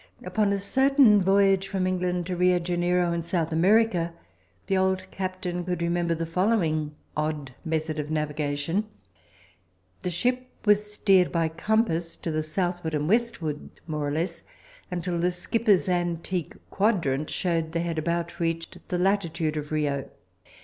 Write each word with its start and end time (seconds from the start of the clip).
Upon 0.23 0.51
a 0.51 0.57
certain 0.57 1.21
voyage 1.21 1.67
from 1.67 1.85
England 1.85 2.25
to 2.25 2.35
Rio 2.35 2.57
Janeiro, 2.57 3.13
in 3.13 3.21
South 3.21 3.51
America, 3.51 4.15
the 4.65 4.75
old 4.75 5.03
captain 5.11 5.63
could 5.63 5.83
remember 5.83 6.15
the 6.15 6.25
following 6.25 6.95
odd 7.15 7.53
method 7.63 7.99
of 7.99 8.09
navigation: 8.09 8.85
The 10.01 10.09
ship 10.09 10.47
was 10.65 10.91
steered 10.91 11.31
by 11.31 11.49
compass 11.49 12.17
to 12.17 12.31
the 12.31 12.41
southward 12.41 12.95
and 12.95 13.07
westward, 13.07 13.69
more 13.85 14.07
or 14.07 14.11
less, 14.11 14.41
until 14.89 15.19
the 15.19 15.29
skipper's 15.29 15.87
antique 15.87 16.55
quadrant 16.71 17.29
showed 17.29 17.65
that 17.65 17.71
they 17.73 17.81
had 17.81 17.99
about 17.99 18.39
reached 18.39 18.79
the 18.89 18.97
latitude 18.97 19.55
of 19.55 19.71
Rio. 19.71 20.09